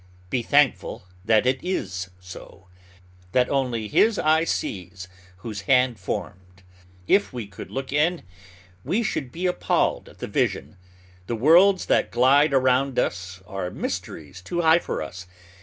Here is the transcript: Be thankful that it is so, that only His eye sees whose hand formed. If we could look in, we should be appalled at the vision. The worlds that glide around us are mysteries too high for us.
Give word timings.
Be 0.31 0.41
thankful 0.41 1.03
that 1.23 1.45
it 1.45 1.63
is 1.63 2.09
so, 2.19 2.67
that 3.33 3.49
only 3.49 3.87
His 3.87 4.17
eye 4.17 4.45
sees 4.45 5.07
whose 5.45 5.61
hand 5.69 5.99
formed. 5.99 6.63
If 7.07 7.31
we 7.31 7.45
could 7.45 7.69
look 7.69 7.93
in, 7.93 8.23
we 8.83 9.03
should 9.03 9.31
be 9.31 9.45
appalled 9.45 10.09
at 10.09 10.17
the 10.17 10.25
vision. 10.25 10.75
The 11.27 11.35
worlds 11.35 11.85
that 11.85 12.09
glide 12.09 12.51
around 12.51 12.97
us 12.97 13.43
are 13.45 13.69
mysteries 13.69 14.41
too 14.41 14.61
high 14.61 14.79
for 14.79 15.03
us. 15.03 15.27